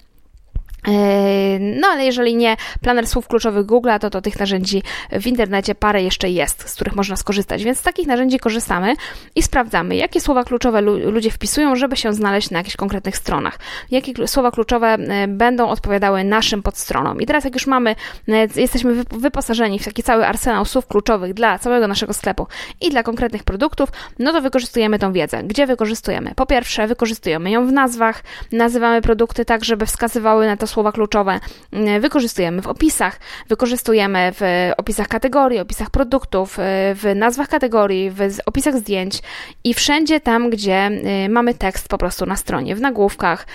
Yy, 0.87 1.59
no 1.61 1.89
ale 1.89 2.05
jeżeli 2.05 2.37
nie 2.37 2.57
planer 2.83 3.07
słów 3.07 3.29
kluczowych 3.29 3.67
Google, 3.67 3.89
to, 4.01 4.11
to 4.11 4.21
tych 4.21 4.39
narzędzi 4.41 4.83
w 5.13 5.27
internecie 5.27 5.75
parę 5.75 6.03
jeszcze 6.03 6.31
jest, 6.31 6.69
z 6.69 6.75
których 6.75 6.97
można 6.97 7.17
skorzystać. 7.17 7.65
Więc 7.65 7.79
z 7.79 7.83
takich 7.83 8.07
narzędzi 8.07 8.39
korzystamy 8.39 8.95
i 9.35 9.43
sprawdzamy, 9.43 9.97
jakie 9.97 10.21
słowa 10.21 10.45
kluczowe 10.45 10.81
ludzie 10.81 11.31
wpisują, 11.31 11.77
żeby 11.77 11.97
się 11.97 12.13
znaleźć 12.13 12.51
na 12.51 12.59
jakichś 12.59 12.77
konkretnych 12.77 13.17
stronach. 13.17 13.59
Jakie 13.91 14.29
słowa 14.29 14.51
kluczowe 14.51 14.97
yy, 14.99 15.29
będą 15.29 15.69
odpowiadały 15.69 16.25
naszym 16.25 16.63
podstronom. 16.63 17.21
I 17.21 17.27
teraz 17.27 17.45
jak 17.45 17.55
już 17.55 17.67
mamy, 17.67 17.95
yy, 18.27 18.49
jesteśmy 18.57 19.05
wyposażeni 19.11 19.79
w 19.79 19.85
taki 19.85 20.03
cały 20.03 20.27
arsenał 20.27 20.65
słów 20.65 20.87
kluczowych 20.87 21.35
dla 21.35 21.59
całego 21.59 21.89
naszego 21.89 22.13
sklepu 22.13 22.47
i 22.81 22.91
dla 22.91 23.03
konkretnych 23.03 23.45
produktów, 23.45 23.89
no 24.19 24.33
to 24.33 24.41
wykorzystujemy 24.41 24.99
tą 24.99 25.13
wiedzę. 25.13 25.43
Gdzie 25.43 25.67
wykorzystujemy? 25.67 26.33
Po 26.37 26.47
pierwsze, 26.47 26.87
wykorzystujemy 26.87 27.51
ją 27.51 27.67
w 27.67 27.73
nazwach, 27.73 28.23
nazywamy 28.53 29.03
produkty 29.03 29.45
tak, 29.45 29.65
żeby 29.65 29.87
wskazywały 29.87 30.47
na 30.47 30.57
to 30.57 30.67
słowa 30.75 30.93
kluczowe 30.93 31.41
mm, 31.73 32.01
wykorzystujemy 32.01 32.63
w 32.63 32.67
opisach, 32.67 33.21
wykorzystujemy 33.49 34.33
w 34.33 34.73
opisach 34.77 35.09
kategorii, 35.09 35.61
opisach 35.61 35.91
produktów, 35.91 36.59
y, 36.59 36.63
w 36.95 37.13
nazwach 37.17 37.49
kategorii, 37.49 38.11
w 38.11 38.21
opisach 38.47 38.77
zdjęć 38.77 39.23
i 39.65 39.75
wszędzie 39.75 40.21
tam, 40.21 40.51
gdzie 40.51 40.91
y, 41.27 41.29
mamy 41.29 41.55
tekst 41.55 41.89
po 41.89 41.99
prostu 41.99 42.27
na 42.27 42.37
stronie, 42.37 42.77
w 42.77 42.81
nagłówkach, 42.81 43.43
y, 43.43 43.47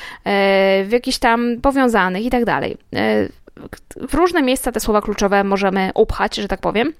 w 0.86 0.90
jakichś 0.92 1.18
tam 1.18 1.56
powiązanych 1.62 2.26
i 2.26 2.30
tak 2.30 2.46
dalej. 2.46 2.78
W 3.96 4.14
różne 4.14 4.42
miejsca 4.42 4.72
te 4.72 4.80
słowa 4.80 5.02
kluczowe 5.02 5.44
możemy 5.44 5.92
upchać, 5.96 6.36
że 6.36 6.48
tak 6.48 6.60
powiem. 6.60 6.94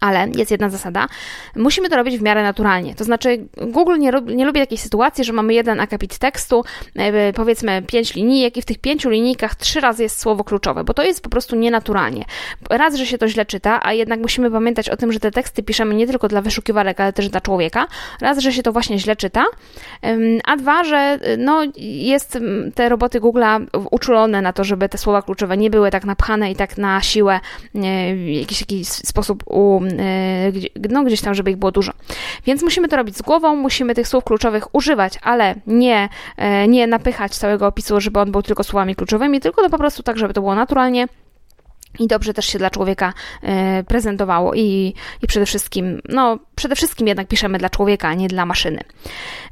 Ale 0.00 0.28
jest 0.36 0.50
jedna 0.50 0.70
zasada, 0.70 1.06
musimy 1.56 1.88
to 1.88 1.96
robić 1.96 2.18
w 2.18 2.22
miarę 2.22 2.42
naturalnie. 2.42 2.94
To 2.94 3.04
znaczy, 3.04 3.46
Google 3.56 3.98
nie, 3.98 4.12
nie 4.26 4.44
lubi 4.44 4.60
takiej 4.60 4.78
sytuacji, 4.78 5.24
że 5.24 5.32
mamy 5.32 5.54
jeden 5.54 5.80
akapit 5.80 6.18
tekstu, 6.18 6.64
powiedzmy 7.34 7.82
pięć 7.82 8.14
linijek, 8.14 8.56
i 8.56 8.62
w 8.62 8.64
tych 8.64 8.78
pięciu 8.78 9.10
linijkach 9.10 9.54
trzy 9.54 9.80
razy 9.80 10.02
jest 10.02 10.20
słowo 10.20 10.44
kluczowe, 10.44 10.84
bo 10.84 10.94
to 10.94 11.02
jest 11.02 11.22
po 11.22 11.30
prostu 11.30 11.56
nienaturalnie. 11.56 12.24
Raz, 12.70 12.94
że 12.94 13.06
się 13.06 13.18
to 13.18 13.28
źle 13.28 13.46
czyta, 13.46 13.80
a 13.82 13.92
jednak 13.92 14.20
musimy 14.20 14.50
pamiętać 14.50 14.88
o 14.88 14.96
tym, 14.96 15.12
że 15.12 15.20
te 15.20 15.30
teksty 15.30 15.62
piszemy 15.62 15.94
nie 15.94 16.06
tylko 16.06 16.28
dla 16.28 16.40
wyszukiwarek, 16.42 17.00
ale 17.00 17.12
też 17.12 17.28
dla 17.28 17.40
człowieka. 17.40 17.86
Raz, 18.20 18.38
że 18.38 18.52
się 18.52 18.62
to 18.62 18.72
właśnie 18.72 18.98
źle 18.98 19.16
czyta, 19.16 19.44
a 20.44 20.56
dwa, 20.56 20.84
że 20.84 21.18
no, 21.38 21.62
jest 21.76 22.38
te 22.74 22.88
roboty 22.88 23.20
Google'a 23.20 23.66
uczulone 23.90 24.42
na 24.42 24.52
to, 24.52 24.64
żeby 24.64 24.88
te 24.88 24.98
słowa 24.98 25.22
kluczowe 25.22 25.56
nie 25.56 25.70
były 25.70 25.90
tak 25.90 26.04
napchane 26.04 26.50
i 26.50 26.56
tak 26.56 26.78
na 26.78 27.00
siłę 27.00 27.34
e, 27.34 28.14
w 28.14 28.28
jakiś, 28.28 28.60
jakiś 28.60 28.88
sposób 28.88 29.42
u 29.46 29.69
E, 29.78 30.88
no 30.90 31.04
gdzieś 31.04 31.20
tam, 31.20 31.34
żeby 31.34 31.50
ich 31.50 31.56
było 31.56 31.72
dużo. 31.72 31.92
Więc 32.46 32.62
musimy 32.62 32.88
to 32.88 32.96
robić 32.96 33.16
z 33.16 33.22
głową, 33.22 33.56
musimy 33.56 33.94
tych 33.94 34.08
słów 34.08 34.24
kluczowych 34.24 34.74
używać, 34.74 35.18
ale 35.22 35.54
nie, 35.66 36.08
e, 36.36 36.68
nie 36.68 36.86
napychać 36.86 37.36
całego 37.36 37.66
opisu, 37.66 38.00
żeby 38.00 38.20
on 38.20 38.32
był 38.32 38.42
tylko 38.42 38.64
słowami 38.64 38.94
kluczowymi, 38.94 39.40
tylko 39.40 39.62
to 39.62 39.70
po 39.70 39.78
prostu 39.78 40.02
tak, 40.02 40.18
żeby 40.18 40.34
to 40.34 40.40
było 40.40 40.54
naturalnie 40.54 41.08
i 42.00 42.06
dobrze 42.06 42.34
też 42.34 42.46
się 42.46 42.58
dla 42.58 42.70
człowieka 42.70 43.12
e, 43.42 43.84
prezentowało 43.84 44.54
i, 44.54 44.94
i 45.22 45.26
przede 45.26 45.46
wszystkim, 45.46 46.00
no 46.08 46.38
przede 46.56 46.76
wszystkim 46.76 47.08
jednak 47.08 47.28
piszemy 47.28 47.58
dla 47.58 47.70
człowieka, 47.70 48.08
a 48.08 48.14
nie 48.14 48.28
dla 48.28 48.46
maszyny. 48.46 48.80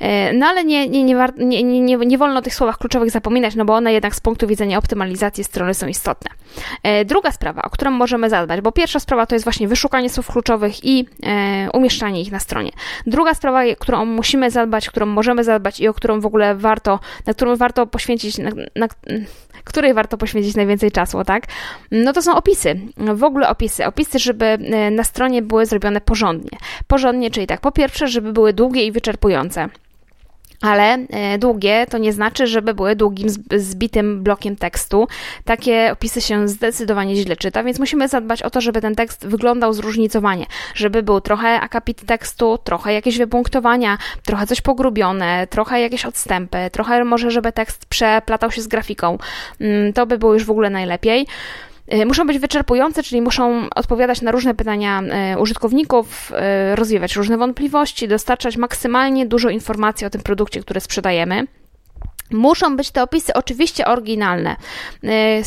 E, 0.00 0.32
no 0.32 0.46
ale 0.46 0.64
nie, 0.64 0.88
nie, 0.88 1.04
nie, 1.04 1.16
nie, 1.38 1.80
nie, 1.80 1.96
nie 1.96 2.18
wolno 2.18 2.38
o 2.38 2.42
tych 2.42 2.54
słowach 2.54 2.78
kluczowych 2.78 3.10
zapominać, 3.10 3.54
no 3.54 3.64
bo 3.64 3.74
one 3.74 3.92
jednak 3.92 4.14
z 4.14 4.20
punktu 4.20 4.46
widzenia 4.46 4.78
optymalizacji 4.78 5.44
strony 5.44 5.74
są 5.74 5.86
istotne. 5.86 6.30
E, 6.82 7.04
druga 7.04 7.32
sprawa, 7.32 7.62
o 7.62 7.70
którą 7.70 7.90
możemy 7.90 8.30
zadbać, 8.30 8.60
bo 8.60 8.72
pierwsza 8.72 9.00
sprawa 9.00 9.26
to 9.26 9.34
jest 9.34 9.44
właśnie 9.44 9.68
wyszukanie 9.68 10.10
słów 10.10 10.26
kluczowych 10.26 10.84
i 10.84 11.06
umieszczanie 11.72 12.20
ich 12.22 12.32
na 12.32 12.38
stronie. 12.38 12.70
Druga 13.06 13.34
sprawa, 13.34 13.62
którą 13.78 14.04
musimy 14.04 14.50
zadbać, 14.50 14.88
którą 14.88 15.06
możemy 15.06 15.44
zadbać 15.44 15.80
i 15.80 15.88
o 15.88 15.94
którą 15.94 16.20
w 16.20 16.26
ogóle 16.26 16.54
warto, 16.54 17.00
na 17.26 17.34
którą 17.34 17.56
warto 17.56 17.86
poświęcić, 17.86 18.38
na, 18.38 18.50
na 18.76 18.88
której 19.64 19.94
warto 19.94 20.18
poświęcić 20.18 20.56
najwięcej 20.56 20.90
czasu, 20.90 21.24
tak? 21.24 21.46
No 21.90 22.12
to 22.12 22.22
są 22.22 22.36
opisy, 22.38 22.80
w 23.14 23.24
ogóle 23.24 23.48
opisy. 23.48 23.86
Opisy, 23.86 24.18
żeby 24.18 24.46
e, 24.46 24.90
na 24.90 25.04
stronie 25.04 25.42
były 25.42 25.66
zrobione 25.66 26.00
porządnie. 26.00 26.58
Porządnie, 26.86 27.30
czyli 27.30 27.46
tak, 27.46 27.60
po 27.60 27.72
pierwsze, 27.72 28.08
żeby 28.08 28.32
były 28.32 28.52
długie 28.52 28.86
i 28.86 28.92
wyczerpujące. 28.92 29.68
Ale 30.60 30.98
e, 31.10 31.38
długie 31.38 31.86
to 31.90 31.98
nie 31.98 32.12
znaczy, 32.12 32.46
żeby 32.46 32.74
były 32.74 32.96
długim, 32.96 33.28
zbitym 33.56 34.22
blokiem 34.22 34.56
tekstu. 34.56 35.08
Takie 35.44 35.92
opisy 35.92 36.20
się 36.20 36.48
zdecydowanie 36.48 37.16
źle 37.16 37.36
czyta, 37.36 37.62
więc 37.62 37.78
musimy 37.78 38.08
zadbać 38.08 38.42
o 38.42 38.50
to, 38.50 38.60
żeby 38.60 38.80
ten 38.80 38.94
tekst 38.94 39.26
wyglądał 39.26 39.72
zróżnicowanie, 39.72 40.46
żeby 40.74 41.02
był 41.02 41.20
trochę 41.20 41.60
akapit 41.60 42.06
tekstu, 42.06 42.58
trochę 42.64 42.92
jakieś 42.92 43.18
wypunktowania, 43.18 43.98
trochę 44.24 44.46
coś 44.46 44.60
pogrubione, 44.60 45.46
trochę 45.46 45.80
jakieś 45.80 46.04
odstępy, 46.04 46.58
trochę 46.72 47.04
może, 47.04 47.30
żeby 47.30 47.52
tekst 47.52 47.86
przeplatał 47.86 48.50
się 48.50 48.62
z 48.62 48.66
grafiką. 48.66 49.18
Mm, 49.60 49.92
to 49.92 50.06
by 50.06 50.18
było 50.18 50.34
już 50.34 50.44
w 50.44 50.50
ogóle 50.50 50.70
najlepiej. 50.70 51.26
E, 51.88 52.06
muszą 52.06 52.26
być 52.26 52.38
wyczerpujące, 52.38 53.02
czyli 53.02 53.22
muszą 53.22 53.70
odpowiadać 53.74 54.22
na 54.22 54.30
różne 54.30 54.54
pytania 54.54 55.02
e, 55.02 55.38
użytkowników, 55.38 56.32
e, 56.34 56.76
rozwiewać 56.76 57.16
różne 57.16 57.36
wątpliwości, 57.38 58.08
dostarczać 58.08 58.56
maksymalnie 58.56 59.26
dużo 59.26 59.50
informacji 59.50 60.06
o 60.06 60.10
tym 60.10 60.20
produkcie, 60.20 60.60
który 60.60 60.80
sprzedajemy. 60.80 61.46
Muszą 62.32 62.76
być 62.76 62.90
te 62.90 63.02
opisy 63.02 63.34
oczywiście 63.34 63.86
oryginalne. 63.86 64.56
E, 65.04 65.42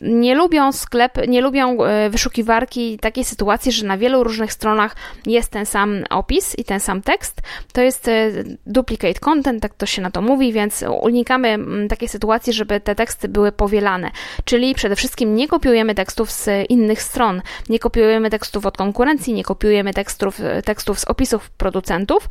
nie 0.00 0.34
lubią 0.34 0.72
sklep, 0.72 1.28
nie 1.28 1.40
lubią 1.40 1.84
e, 1.84 2.10
wyszukiwarki 2.10 2.98
takiej 2.98 3.24
sytuacji, 3.24 3.72
że 3.72 3.86
na 3.86 3.98
wielu 3.98 4.24
różnych 4.24 4.52
stronach 4.52 4.96
jest 5.26 5.50
ten 5.50 5.66
sam 5.66 6.04
opis 6.10 6.58
i 6.58 6.64
ten 6.64 6.80
sam 6.80 7.02
tekst. 7.02 7.40
To 7.72 7.82
jest 7.82 8.08
e, 8.08 8.30
duplicate 8.66 9.20
content, 9.20 9.62
tak 9.62 9.74
to 9.74 9.86
się 9.86 10.02
na 10.02 10.10
to 10.10 10.22
mówi, 10.22 10.52
więc 10.52 10.84
unikamy 11.02 11.58
takiej 11.88 12.08
sytuacji, 12.08 12.52
żeby 12.52 12.80
te 12.80 12.94
teksty 12.94 13.28
były 13.28 13.52
powielane. 13.52 14.10
Czyli 14.44 14.74
przede 14.74 14.96
wszystkim 14.96 15.34
nie 15.34 15.48
kopiujemy 15.48 15.94
tekstów 15.94 16.30
z 16.30 16.70
innych 16.70 17.02
stron, 17.02 17.42
nie 17.68 17.78
kopiujemy 17.78 18.30
tekstów 18.30 18.66
od 18.66 18.76
konkurencji, 18.76 19.34
nie 19.34 19.44
kopiujemy 19.44 19.94
tekstów, 19.94 20.40
tekstów 20.64 21.00
z 21.00 21.04
opisów 21.04 21.50
producentów. 21.50 22.28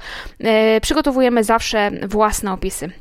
Przygotowujemy 0.81 1.43
zawsze 1.43 1.91
własne 2.07 2.53
opisy. 2.53 2.91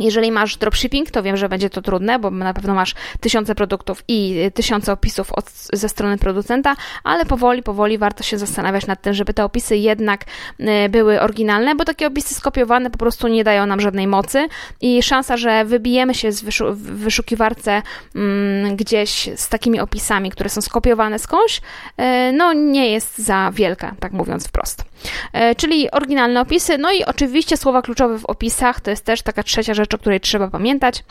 Jeżeli 0.00 0.32
masz 0.32 0.56
dropshipping, 0.56 1.10
to 1.10 1.22
wiem, 1.22 1.36
że 1.36 1.48
będzie 1.48 1.70
to 1.70 1.82
trudne, 1.82 2.18
bo 2.18 2.30
na 2.30 2.54
pewno 2.54 2.74
masz 2.74 2.94
tysiące 3.20 3.54
produktów 3.54 4.04
i 4.08 4.50
tysiące 4.54 4.92
opisów 4.92 5.32
od, 5.32 5.50
ze 5.72 5.88
strony 5.88 6.18
producenta, 6.18 6.76
ale 7.04 7.26
powoli, 7.26 7.62
powoli 7.62 7.98
warto 7.98 8.22
się 8.22 8.38
zastanawiać 8.38 8.86
nad 8.86 9.02
tym, 9.02 9.14
żeby 9.14 9.34
te 9.34 9.44
opisy 9.44 9.76
jednak 9.76 10.24
y, 10.60 10.88
były 10.88 11.20
oryginalne, 11.20 11.74
bo 11.74 11.84
takie 11.84 12.06
opisy 12.06 12.34
skopiowane 12.34 12.90
po 12.90 12.98
prostu 12.98 13.28
nie 13.28 13.44
dają 13.44 13.66
nam 13.66 13.80
żadnej 13.80 14.06
mocy 14.06 14.48
i 14.80 15.02
szansa, 15.02 15.36
że 15.36 15.64
wybijemy 15.64 16.14
się 16.14 16.32
z 16.32 16.42
wyszu 16.42 16.64
wyszukiwarce 16.74 17.82
mm, 18.14 18.76
gdzieś 18.76 19.28
z 19.36 19.48
takimi 19.48 19.80
opisami, 19.80 20.30
które 20.30 20.50
są 20.50 20.60
skopiowane 20.60 21.18
skądś, 21.18 21.58
y, 21.58 22.32
no 22.32 22.52
nie 22.52 22.90
jest 22.90 23.18
za 23.18 23.50
wielka, 23.54 23.94
tak 24.00 24.12
mówiąc 24.12 24.48
wprost. 24.48 24.87
Y, 25.04 25.54
czyli 25.54 25.90
oryginalne 25.90 26.40
opisy, 26.40 26.78
no 26.78 26.92
i 26.92 27.04
oczywiście 27.04 27.56
słowa 27.56 27.82
kluczowe 27.82 28.18
w 28.18 28.26
opisach, 28.26 28.80
to 28.80 28.90
jest 28.90 29.04
też 29.04 29.22
taka 29.22 29.42
trzecia 29.42 29.74
rzecz, 29.74 29.94
o 29.94 29.98
której 29.98 30.20
trzeba 30.20 30.48
pamiętać. 30.48 31.04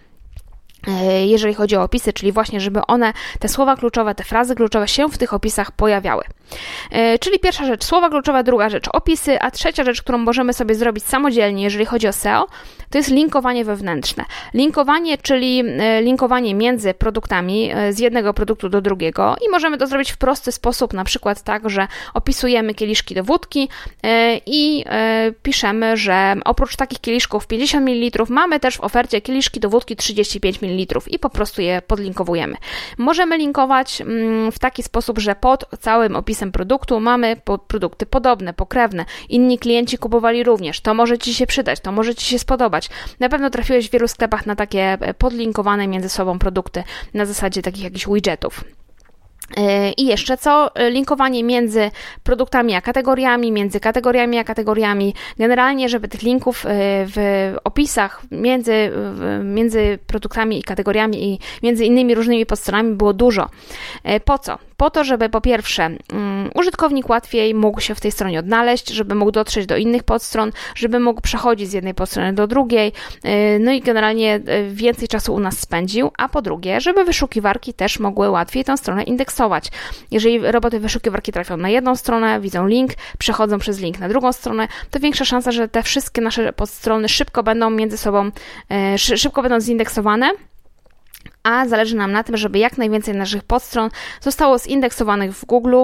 E, 0.88 1.28
jeżeli 1.28 1.54
chodzi 1.54 1.76
o 1.76 1.84
opisy, 1.84 2.14
czyli 2.14 2.32
właśnie, 2.32 2.60
żeby 2.60 2.82
one, 2.88 3.14
te 3.40 3.48
słowa 3.48 3.76
kluczowe, 3.76 4.16
te 4.16 4.24
frazy 4.24 4.56
kluczowe 4.56 4.88
się 4.88 5.10
w 5.10 5.18
tych 5.18 5.34
opisach 5.34 5.72
pojawiały. 5.72 6.24
E, 6.92 7.20
czyli 7.20 7.40
pierwsza 7.40 7.66
rzecz 7.66 7.84
słowa 7.84 8.10
kluczowe, 8.10 8.44
druga 8.44 8.70
rzecz 8.70 8.86
opisy, 8.94 9.42
a 9.42 9.52
trzecia 9.52 9.84
rzecz, 9.84 10.02
którą 10.02 10.18
możemy 10.18 10.54
sobie 10.54 10.76
zrobić 10.76 11.04
samodzielnie, 11.04 11.64
jeżeli 11.64 11.86
chodzi 11.86 12.08
o 12.08 12.14
SEO, 12.14 12.48
to 12.90 12.98
jest 12.98 13.10
linkowanie 13.10 13.66
wewnętrzne. 13.66 14.26
Linkowanie, 14.54 15.18
czyli 15.18 15.64
e, 15.80 16.02
linkowanie 16.02 16.56
między 16.56 16.94
produktami 16.94 17.72
z 17.90 18.00
jednego 18.00 18.34
produktu 18.34 18.70
do 18.70 18.82
drugiego 18.82 19.36
i 19.48 19.50
możemy 19.50 19.78
to 19.78 19.88
zrobić 19.88 20.12
w 20.12 20.18
prosty 20.18 20.52
sposób, 20.52 20.94
na 20.94 21.04
przykład 21.04 21.42
tak, 21.42 21.70
że 21.70 21.88
opisujemy 22.14 22.74
kieliszki 22.74 23.16
do 23.16 23.24
wódki 23.24 23.70
i 24.46 24.86
piszemy, 25.44 25.98
że 25.98 26.36
oprócz 26.46 26.76
takich 26.76 27.02
kieliszków 27.02 27.48
50 27.48 27.86
ml 27.90 28.24
mamy 28.30 28.60
też 28.60 28.78
w 28.78 28.82
ofercie 28.82 29.22
kieliszki 29.22 29.60
do 29.60 29.70
wódki 29.70 29.96
35 29.96 30.62
ml 30.62 30.77
ml 30.78 31.02
i 31.08 31.20
po 31.20 31.30
prostu 31.30 31.62
je 31.62 31.82
podlinkowujemy. 31.82 32.56
Możemy 32.98 33.38
linkować 33.38 34.02
mm, 34.02 34.52
w 34.52 34.60
taki 34.60 34.84
sposób, 34.84 35.20
że 35.20 35.36
pod 35.36 35.66
całym 35.80 36.16
opisem 36.16 36.52
produktu 36.52 37.00
mamy 37.00 37.36
produkty 37.68 38.06
podobne, 38.06 38.54
pokrewne. 38.54 39.06
Inni 39.30 39.60
klienci 39.60 39.98
kupowali 39.98 40.44
również. 40.44 40.82
To 40.82 40.94
może 40.94 41.18
Ci 41.18 41.34
się 41.34 41.48
przydać, 41.48 41.80
to 41.80 41.92
może 41.92 42.16
Ci 42.16 42.26
się 42.26 42.40
spodobać. 42.40 42.90
Na 43.20 43.30
pewno 43.30 43.50
trafiłeś 43.50 43.90
w 43.90 43.92
wielu 43.92 44.08
sklepach 44.08 44.46
na 44.46 44.56
takie 44.56 44.98
e, 45.02 45.14
podlinkowane 45.14 45.88
między 45.88 46.10
sobą 46.10 46.40
produkty 46.40 46.84
na 47.14 47.26
zasadzie 47.26 47.62
takich 47.62 47.84
jakichś 47.84 48.08
widgetów. 48.08 48.64
I 49.98 50.06
jeszcze 50.06 50.38
co? 50.38 50.72
Linkowanie 50.90 51.44
między 51.44 51.92
produktami 52.24 52.76
a 52.76 52.82
kategoriami, 52.82 53.52
między 53.52 53.80
kategoriami 53.80 54.38
a 54.38 54.44
kategoriami. 54.44 55.14
Generalnie, 55.38 55.90
żeby 55.90 56.08
tych 56.08 56.22
linków 56.22 56.66
e, 56.66 56.70
w 57.08 57.54
opisach 57.64 58.22
między, 58.32 58.92
między 59.44 60.00
produktami 60.08 60.60
i 60.60 60.64
kategoriami 60.64 61.34
i 61.34 61.40
między 61.64 61.86
innymi 61.86 62.16
różnymi 62.16 62.46
podstronami 62.46 62.96
było 62.96 63.14
dużo. 63.14 63.50
E, 64.04 64.20
po 64.20 64.38
co? 64.38 64.58
Po 64.78 64.90
to, 64.90 65.04
żeby 65.04 65.30
po 65.30 65.42
pierwsze 65.42 65.90
um, 66.14 66.50
użytkownik 66.56 67.10
łatwiej 67.10 67.56
mógł 67.56 67.82
się 67.82 67.96
w 67.96 68.02
tej 68.02 68.12
stronie 68.12 68.40
odnaleźć, 68.40 68.90
żeby 68.90 69.16
mógł 69.16 69.32
dotrzeć 69.32 69.66
do 69.66 69.78
innych 69.78 70.04
podstron, 70.04 70.52
żeby 70.76 71.00
mógł 71.00 71.22
przechodzić 71.22 71.70
z 71.70 71.74
jednej 71.74 71.94
podstrony 71.94 72.34
do 72.34 72.48
drugiej, 72.48 72.92
e, 73.24 73.60
no 73.60 73.72
i 73.72 73.82
generalnie 73.82 74.40
więcej 74.70 75.08
czasu 75.08 75.34
u 75.34 75.40
nas 75.40 75.60
spędził, 75.60 76.12
a 76.18 76.30
po 76.30 76.42
drugie, 76.42 76.82
żeby 76.82 77.04
wyszukiwarki 77.06 77.74
też 77.74 78.00
mogły 78.00 78.30
łatwiej 78.30 78.64
tę 78.64 78.78
stronę 78.78 79.04
indeksować 79.04 79.37
Jeżeli 80.12 80.52
roboty 80.52 80.80
wyszukiwarki 80.80 81.32
trafią 81.32 81.58
na 81.58 81.70
jedną 81.70 81.96
stronę, 81.96 82.42
widzą 82.42 82.68
link, 82.68 82.92
przechodzą 83.18 83.60
przez 83.60 83.80
link 83.80 84.00
na 84.00 84.10
drugą 84.10 84.34
stronę, 84.34 84.68
to 84.92 85.00
większa 85.00 85.26
szansa, 85.26 85.52
że 85.52 85.68
te 85.68 85.84
wszystkie 85.84 86.22
nasze 86.22 86.54
podstrony 86.54 87.10
szybko 87.10 87.44
będą 87.44 87.70
między 87.70 87.98
sobą, 87.98 88.32
e, 88.72 88.98
szybko 88.98 89.42
będą 89.42 89.60
zindeksowane 89.60 90.32
a 91.44 91.68
zależy 91.68 91.96
nam 91.96 92.12
na 92.12 92.24
tym, 92.24 92.38
żeby 92.38 92.60
jak 92.60 92.78
najwięcej 92.78 93.16
naszych 93.16 93.44
podstron 93.44 93.90
zostało 94.22 94.58
zindeksowanych 94.58 95.34
w 95.34 95.46
Google 95.46 95.76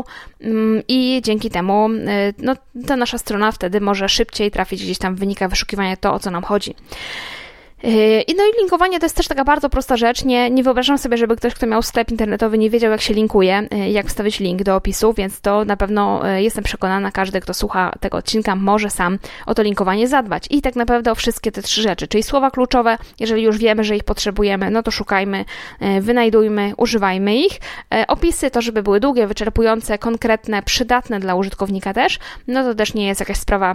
mm, 0.41 0.83
i 0.87 1.21
dzięki 1.23 1.49
temu 1.49 1.89
e, 2.07 2.33
no, 2.37 2.55
ta 2.87 2.95
nasza 2.95 3.17
strona 3.17 3.51
wtedy 3.51 3.81
może 3.81 4.09
szybciej 4.09 4.51
trafić 4.51 4.83
gdzieś 4.83 4.97
tam 4.97 5.15
w 5.15 5.19
wyszukiwania 5.49 5.97
to, 5.97 6.13
o 6.13 6.19
co 6.19 6.31
nam 6.31 6.43
chodzi. 6.43 6.75
Yy, 7.83 8.21
I 8.21 8.35
no 8.35 8.43
i 8.43 8.59
linkowanie 8.59 8.99
to 8.99 9.05
jest 9.05 9.15
też 9.15 9.27
taka 9.27 9.43
bardzo 9.43 9.69
prosta 9.69 9.97
rzecz. 9.97 10.25
Nie, 10.25 10.49
nie 10.49 10.63
wyobrażam 10.63 10.97
sobie, 10.97 11.17
żeby 11.17 11.35
ktoś, 11.35 11.53
kto 11.53 11.67
miał 11.67 11.81
sklep 11.81 12.11
internetowy, 12.11 12.57
nie 12.57 12.69
wiedział, 12.69 12.91
jak 12.91 13.01
się 13.01 13.13
linkuje, 13.13 13.67
yy, 13.71 13.89
jak 13.89 14.07
wstawić 14.07 14.39
link 14.39 14.63
do 14.63 14.75
opisu, 14.75 15.13
więc 15.13 15.41
to 15.41 15.65
na 15.65 15.77
pewno 15.77 16.27
yy, 16.27 16.43
jestem 16.43 16.63
przekonana, 16.63 17.11
każdy, 17.11 17.41
kto 17.41 17.53
słucha 17.53 17.91
tego 17.99 18.17
odcinka, 18.17 18.55
może 18.55 18.89
sam 18.89 19.19
o 19.45 19.53
to 19.55 19.63
linkowanie 19.63 20.07
zadbać. 20.07 20.45
I 20.49 20.61
tak 20.61 20.75
naprawdę 20.75 21.11
o 21.11 21.15
wszystkie 21.15 21.51
te 21.51 21.61
trzy 21.61 21.81
rzeczy, 21.81 22.07
czyli 22.07 22.23
słowa 22.23 22.51
kluczowe, 22.51 22.97
jeżeli 23.19 23.43
już 23.43 23.57
wiemy, 23.57 23.83
że 23.83 23.95
ich 23.95 24.03
potrzebujemy, 24.03 24.71
no 24.71 24.83
to 24.83 24.91
szukajmy, 24.91 25.45
wynajdujmy, 26.01 26.73
używajmy 26.77 27.35
ich. 27.35 27.59
Opisy 28.07 28.51
to, 28.51 28.61
żeby 28.61 28.83
były 28.83 28.99
długie, 28.99 29.27
wyczerpujące, 29.27 29.97
konkretne, 29.97 30.63
przydatne 30.63 31.19
dla 31.19 31.35
użytkownika 31.35 31.93
też, 31.93 32.19
no 32.47 32.63
to 32.63 32.75
też 32.75 32.93
nie 32.93 33.07
jest 33.07 33.19
jakaś 33.19 33.37
sprawa 33.37 33.73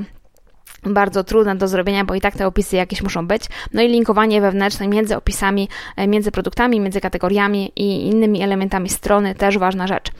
bardzo 0.82 1.24
trudne 1.24 1.56
do 1.56 1.68
zrobienia, 1.68 2.04
bo 2.04 2.14
i 2.14 2.20
tak 2.20 2.34
te 2.34 2.46
opisy 2.46 2.76
jakieś 2.76 3.02
muszą 3.02 3.26
być. 3.26 3.42
No 3.72 3.82
i 3.82 3.88
linkowanie 3.88 4.40
wewnętrzne 4.40 4.88
między 4.88 5.16
opisami, 5.16 5.68
e, 5.96 6.06
między 6.06 6.30
produktami, 6.30 6.80
między 6.80 7.00
kategoriami 7.00 7.72
i 7.76 8.06
innymi 8.06 8.42
elementami 8.42 8.88
strony 8.88 9.34
też 9.34 9.58
ważna 9.58 9.86
rzecz. 9.86 10.10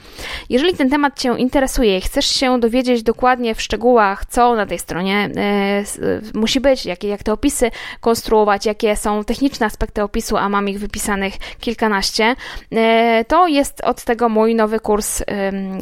Jeżeli 0.49 0.73
ten 0.73 0.89
temat 0.89 1.19
Cię 1.19 1.33
interesuje 1.37 1.97
i 1.97 2.01
chcesz 2.01 2.25
się 2.25 2.59
dowiedzieć 2.59 3.03
dokładnie 3.03 3.55
w 3.55 3.61
szczegółach, 3.61 4.25
co 4.25 4.55
na 4.55 4.65
tej 4.65 4.79
stronie 4.79 5.29
e, 5.37 5.83
musi 6.33 6.59
być, 6.59 6.85
jakie, 6.85 7.07
jak 7.07 7.23
te 7.23 7.33
opisy 7.33 7.71
konstruować, 7.99 8.65
jakie 8.65 8.95
są 8.95 9.23
techniczne 9.23 9.65
aspekty 9.65 10.03
opisu, 10.03 10.37
a 10.37 10.49
mam 10.49 10.69
ich 10.69 10.79
wypisanych 10.79 11.33
kilkanaście, 11.59 12.35
e, 12.71 13.25
to 13.27 13.47
jest 13.47 13.81
od 13.81 14.03
tego 14.03 14.29
mój 14.29 14.55
nowy 14.55 14.79
kurs 14.79 15.23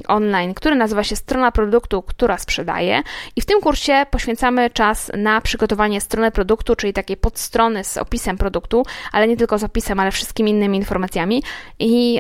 online, 0.08 0.54
który 0.54 0.76
nazywa 0.76 1.04
się 1.04 1.16
Strona 1.16 1.52
produktu, 1.52 2.02
która 2.02 2.38
sprzedaje 2.38 3.02
i 3.36 3.42
w 3.42 3.46
tym 3.46 3.62
kursie 3.62 4.06
poświęcamy 4.12 4.67
czas 4.70 5.12
na 5.18 5.42
przygotowanie 5.42 6.02
strony 6.02 6.32
produktu, 6.32 6.76
czyli 6.76 6.94
takiej 6.94 7.18
podstrony 7.18 7.84
z 7.84 7.98
opisem 7.98 8.38
produktu, 8.38 8.86
ale 9.12 9.28
nie 9.28 9.38
tylko 9.38 9.58
z 9.58 9.64
opisem, 9.64 10.00
ale 10.00 10.12
wszystkimi 10.12 10.52
innymi 10.52 10.78
informacjami 10.78 11.44
i 11.80 12.20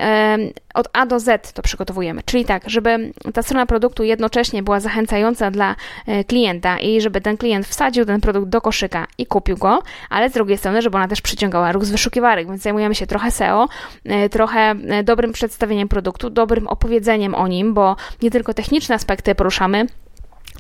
od 0.77 0.87
A 0.93 1.05
do 1.05 1.19
Z 1.19 1.53
to 1.53 1.61
przygotowujemy. 1.61 2.21
Czyli 2.25 2.45
tak, 2.45 2.69
żeby 2.69 3.11
ta 3.33 3.43
strona 3.43 3.65
produktu 3.65 4.03
jednocześnie 4.03 4.63
była 4.63 4.79
zachęcająca 4.79 5.51
dla 5.51 5.75
e, 6.07 6.23
klienta 6.23 6.79
i 6.79 7.01
żeby 7.01 7.21
ten 7.21 7.37
klient 7.37 7.67
wsadził 7.67 8.05
ten 8.05 8.21
produkt 8.21 8.47
do 8.47 8.61
koszyka 8.61 9.07
i 9.17 9.25
kupił 9.25 9.57
go, 9.57 9.83
ale 10.09 10.29
z 10.29 10.33
drugiej 10.33 10.57
strony, 10.57 10.81
żeby 10.81 10.97
ona 10.97 11.07
też 11.07 11.21
przyciągała 11.21 11.71
ruch 11.71 11.85
z 11.85 11.91
wyszukiwarek, 11.91 12.47
więc 12.47 12.61
zajmujemy 12.61 12.95
się 12.95 13.07
trochę 13.07 13.31
SEO, 13.31 13.67
e, 14.05 14.29
trochę 14.29 14.59
e, 14.59 15.03
dobrym 15.03 15.31
przedstawieniem 15.31 15.87
produktu, 15.87 16.29
dobrym 16.29 16.67
opowiedzeniem 16.67 17.35
o 17.35 17.47
nim, 17.47 17.73
bo 17.73 17.95
nie 18.21 18.31
tylko 18.31 18.53
techniczne 18.53 18.95
aspekty 18.95 19.35
poruszamy, 19.35 19.87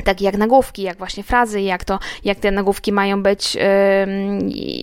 takie 0.03 0.25
jak 0.25 0.37
nagłówki, 0.37 0.81
jak 0.81 0.97
właśnie 0.97 1.23
frazy, 1.23 1.61
jak 1.61 1.83
to, 1.83 1.99
jak 2.23 2.39
te 2.39 2.51
nagłówki 2.51 2.91
mają 2.91 3.23
być 3.23 3.57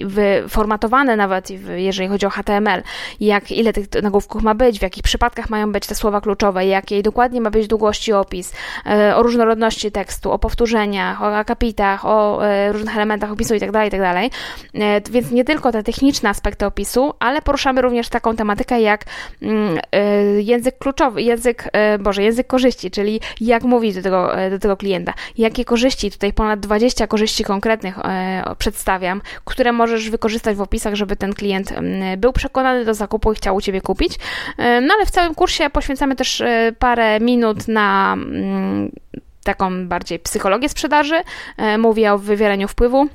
wyformatowane 0.05 1.17
nawet, 1.17 1.49
jeżeli 1.77 2.09
chodzi 2.09 2.27
o 2.27 2.31
HTML, 2.31 2.83
jak 3.21 3.51
ile 3.51 3.73
tych 3.73 4.03
nagłówków 4.03 4.43
ma 4.43 4.55
być, 4.55 4.79
w 4.79 4.83
jakich 4.83 5.03
przypadkach 5.03 5.51
mają 5.51 5.73
być 5.73 5.87
te 5.87 5.95
słowa 5.95 6.21
kluczowe, 6.21 6.67
jakiej 6.67 7.03
dokładnie 7.03 7.41
ma 7.41 7.51
być 7.51 7.67
długości 7.67 8.13
opis, 8.13 8.53
e, 8.87 9.17
o 9.17 9.23
różnorodności 9.23 9.93
tekstu, 9.93 10.33
o 10.33 10.39
powtórzeniach, 10.39 11.23
o 11.23 11.37
akapitach, 11.37 12.07
o 12.07 12.47
e, 12.47 12.73
różnych 12.73 12.97
elementach 12.97 13.33
opisu 13.33 13.55
itd., 13.55 13.73
tak 13.73 13.85
itd. 13.85 14.15
Tak 14.15 14.31
e, 14.83 15.01
więc 15.11 15.31
nie 15.31 15.45
tylko 15.45 15.73
te 15.73 15.83
techniczne 15.83 16.29
aspekty 16.29 16.67
opisu, 16.67 17.15
ale 17.19 17.43
poruszamy 17.43 17.83
również 17.83 18.09
taką 18.09 18.37
tematykę 18.37 18.81
jak 18.81 19.05
mm, 19.43 19.79
język 20.39 20.79
kluczowy, 20.79 21.23
język, 21.23 21.71
Boże, 22.01 22.23
język 22.23 22.47
korzyści, 22.47 22.91
czyli 22.91 23.21
jak 23.41 23.63
mówić 23.63 23.95
do 23.95 24.03
tego, 24.03 24.31
do 24.51 24.59
tego 24.59 24.77
klienta 24.77 25.04
Jakie 25.39 25.65
korzyści, 25.65 26.11
tutaj 26.11 26.33
ponad 26.33 26.61
20 26.61 27.07
korzyści 27.07 27.45
konkretnych 27.45 27.99
e, 27.99 28.55
przedstawiam, 28.59 29.23
które 29.45 29.73
możesz 29.73 30.11
wykorzystać 30.11 30.57
w 30.57 30.61
opisach, 30.61 30.95
żeby 30.95 31.17
ten 31.17 31.33
klient 31.33 31.73
był 32.17 32.33
przekonany 32.33 32.85
do 32.85 32.95
zakupu 32.95 33.33
i 33.33 33.37
chciał 33.37 33.57
u 33.57 33.61
Ciebie 33.61 33.81
kupić. 33.81 34.19
E, 34.59 34.81
no 34.81 34.95
ale 34.95 35.07
w 35.07 35.11
całym 35.11 35.35
kursie 35.35 35.71
poświęcamy 35.71 36.17
też 36.17 36.41
e, 36.41 36.73
parę 36.79 37.21
minut 37.21 37.69
na 37.69 38.17
taką 39.45 39.89
bardziej 39.89 40.19
psychologię 40.19 40.69
sprzedaży. 40.69 41.15
Mówię 41.79 42.13
o 42.13 42.19
wywieraniu 42.19 42.69
wpływu 42.69 43.09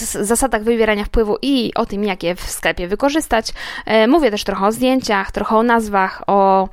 zasadach 0.00 0.62
wybierania 0.62 1.04
wpływu 1.04 1.36
i 1.42 1.72
o 1.74 1.86
tym, 1.86 2.04
jak 2.04 2.22
je 2.22 2.34
w 2.34 2.40
sklepie 2.40 2.88
wykorzystać. 2.88 3.52
E, 3.86 4.06
mówię 4.06 4.30
też 4.30 4.44
trochę 4.44 4.66
o 4.66 4.72
zdjęciach, 4.72 5.32
trochę 5.32 5.56
o 5.56 5.62
nazwach, 5.62 6.22
o 6.26 6.68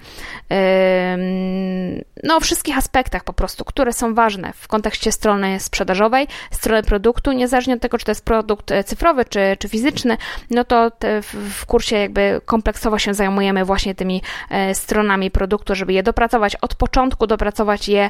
no, 2.24 2.36
o 2.36 2.40
wszystkich 2.40 2.78
aspektach 2.78 3.24
po 3.24 3.34
prostu, 3.34 3.66
które 3.66 3.94
są 3.94 4.14
ważne 4.14 4.54
w 4.54 4.68
kontekście 4.68 5.12
strony 5.12 5.60
sprzedażowej, 5.60 6.28
strony 6.52 6.84
produktu, 6.84 7.32
niezależnie 7.32 7.74
od 7.74 7.82
tego, 7.82 7.98
czy 7.98 8.06
to 8.06 8.12
jest 8.12 8.26
produkt 8.26 8.72
e, 8.72 8.84
cyfrowy, 8.84 9.26
czy, 9.26 9.40
czy 9.60 9.70
fizyczny, 9.70 10.18
no 10.50 10.64
to 10.64 10.92
w 11.24 11.66
kursie 11.66 11.96
jakby 11.96 12.42
kompleksowo 12.46 13.00
się 13.00 13.14
zajmujemy 13.14 13.66
właśnie 13.66 13.96
tymi 13.96 14.22
e, 14.50 14.76
stronami 14.76 15.32
produktu, 15.32 15.76
żeby 15.76 15.94
je 15.94 16.04
dopracować 16.04 16.56
od 16.56 16.76
początku, 16.76 17.28
dopracować 17.28 17.90
je 17.90 18.10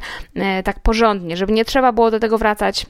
tak 0.64 0.80
porządnie, 0.80 1.38
żeby 1.38 1.54
nie 1.54 1.66
trzeba 1.66 1.92
było 1.92 2.12
do 2.12 2.20
tego 2.20 2.38
wracać 2.38 2.86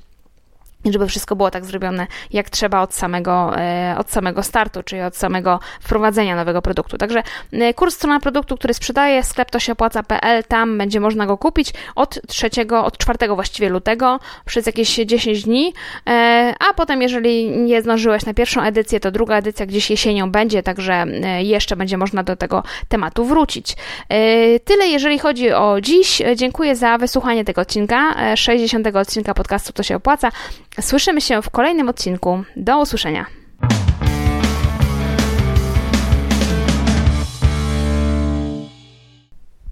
żeby 0.86 1.08
wszystko 1.08 1.36
było 1.36 1.52
tak 1.52 1.66
zrobione, 1.66 2.08
jak 2.32 2.50
trzeba 2.50 2.82
od 2.82 2.94
samego, 2.94 3.58
e, 3.58 3.96
od 3.98 4.12
samego 4.12 4.44
startu, 4.44 4.84
czyli 4.84 5.02
od 5.02 5.16
samego 5.16 5.60
wprowadzenia 5.82 6.36
nowego 6.36 6.62
produktu. 6.62 6.98
Także 6.98 7.24
e, 7.52 7.74
kurs 7.74 7.96
strona 7.96 8.20
produktu, 8.20 8.58
który 8.58 8.74
sprzedaje, 8.74 9.24
sklep 9.24 9.52
to 9.52 9.60
się 9.60 9.72
opłaca.pl, 9.72 10.44
tam 10.44 10.78
będzie 10.78 11.00
można 11.00 11.26
go 11.26 11.38
kupić 11.38 11.74
od 11.96 12.20
3, 12.28 12.50
od 12.84 12.98
4 12.98 13.36
właściwie 13.36 13.70
lutego 13.70 14.20
przez 14.46 14.66
jakieś 14.66 14.96
10 14.96 15.44
dni, 15.44 15.74
e, 16.08 16.54
a 16.70 16.74
potem 16.74 17.02
jeżeli 17.02 17.50
nie 17.50 17.82
zdążyłeś 17.82 18.26
na 18.26 18.34
pierwszą 18.34 18.62
edycję, 18.62 19.00
to 19.00 19.12
druga 19.12 19.38
edycja 19.38 19.66
gdzieś 19.66 19.90
jesienią 19.90 20.32
będzie, 20.32 20.64
także 20.64 21.06
jeszcze 21.40 21.76
będzie 21.76 21.98
można 21.98 22.24
do 22.24 22.36
tego 22.36 22.64
tematu 22.90 23.26
wrócić. 23.26 23.76
Tyle 24.66 24.88
jeżeli 24.88 25.20
chodzi 25.20 25.52
o 25.52 25.82
dziś. 25.82 26.22
Dziękuję 26.36 26.76
za 26.76 26.98
wysłuchanie 26.98 27.46
tego 27.46 27.62
odcinka, 27.62 28.16
60 28.36 28.88
odcinka 28.96 29.34
podcastu 29.34 29.74
To 29.74 29.84
się 29.84 29.96
opłaca. 29.96 30.32
Słyszymy 30.82 31.22
się 31.22 31.42
w 31.42 31.50
kolejnym 31.50 31.90
odcinku. 31.90 32.44
Do 32.56 32.82
usłyszenia. 32.82 33.39